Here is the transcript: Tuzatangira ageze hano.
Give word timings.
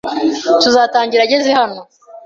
Tuzatangira 0.61 1.21
ageze 1.23 1.49
hano. 1.59 1.81